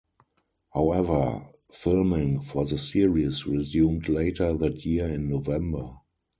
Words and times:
However 0.73 1.43
filming 1.71 2.41
for 2.41 2.65
the 2.65 2.79
series 2.79 3.45
resumed 3.45 4.09
later 4.09 4.51
that 4.57 4.83
year 4.83 5.07
in 5.07 5.29
November. 5.29 5.95